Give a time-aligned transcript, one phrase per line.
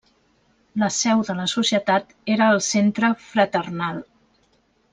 [0.83, 4.01] La seu de la societat era al Centre Fraternal.